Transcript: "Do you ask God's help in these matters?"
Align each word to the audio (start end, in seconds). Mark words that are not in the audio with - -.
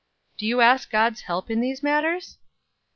"Do 0.35 0.47
you 0.47 0.61
ask 0.61 0.89
God's 0.89 1.21
help 1.21 1.51
in 1.51 1.61
these 1.61 1.83
matters?" 1.83 2.39